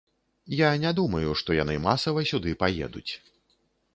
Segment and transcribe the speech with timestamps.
[0.59, 3.13] Я не думаю, што яны масава сюды паедуць.